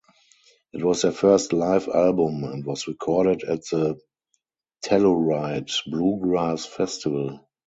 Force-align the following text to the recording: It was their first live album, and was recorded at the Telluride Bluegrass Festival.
It 0.73 0.83
was 0.83 1.03
their 1.03 1.11
first 1.11 1.53
live 1.53 1.87
album, 1.87 2.43
and 2.43 2.65
was 2.65 2.87
recorded 2.87 3.43
at 3.43 3.65
the 3.65 3.99
Telluride 4.83 5.71
Bluegrass 5.85 6.65
Festival. 6.65 7.45